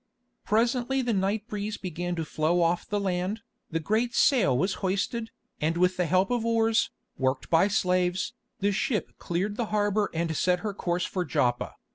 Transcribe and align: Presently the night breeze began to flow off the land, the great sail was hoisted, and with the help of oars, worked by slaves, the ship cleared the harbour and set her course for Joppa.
Presently 0.45 1.03
the 1.03 1.13
night 1.13 1.47
breeze 1.47 1.77
began 1.77 2.15
to 2.15 2.25
flow 2.25 2.63
off 2.63 2.89
the 2.89 2.99
land, 2.99 3.41
the 3.69 3.79
great 3.79 4.15
sail 4.15 4.57
was 4.57 4.73
hoisted, 4.81 5.29
and 5.59 5.77
with 5.77 5.95
the 5.95 6.07
help 6.07 6.31
of 6.31 6.43
oars, 6.43 6.89
worked 7.19 7.51
by 7.51 7.67
slaves, 7.67 8.33
the 8.61 8.71
ship 8.71 9.11
cleared 9.19 9.57
the 9.57 9.67
harbour 9.67 10.09
and 10.11 10.35
set 10.35 10.61
her 10.61 10.73
course 10.73 11.05
for 11.05 11.23
Joppa. 11.23 11.75